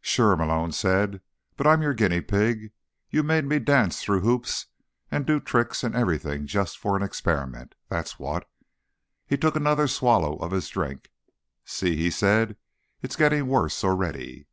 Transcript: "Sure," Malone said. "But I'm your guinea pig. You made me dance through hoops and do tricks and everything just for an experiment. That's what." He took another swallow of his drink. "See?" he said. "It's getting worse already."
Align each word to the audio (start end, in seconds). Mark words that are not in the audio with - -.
"Sure," 0.00 0.34
Malone 0.34 0.72
said. 0.72 1.20
"But 1.58 1.66
I'm 1.66 1.82
your 1.82 1.92
guinea 1.92 2.22
pig. 2.22 2.72
You 3.10 3.22
made 3.22 3.44
me 3.44 3.58
dance 3.58 4.00
through 4.02 4.20
hoops 4.20 4.68
and 5.10 5.26
do 5.26 5.38
tricks 5.40 5.84
and 5.84 5.94
everything 5.94 6.46
just 6.46 6.78
for 6.78 6.96
an 6.96 7.02
experiment. 7.02 7.74
That's 7.90 8.18
what." 8.18 8.48
He 9.26 9.36
took 9.36 9.56
another 9.56 9.86
swallow 9.86 10.36
of 10.36 10.52
his 10.52 10.70
drink. 10.70 11.10
"See?" 11.66 11.96
he 11.96 12.08
said. 12.10 12.56
"It's 13.02 13.14
getting 13.14 13.46
worse 13.46 13.84
already." 13.84 14.46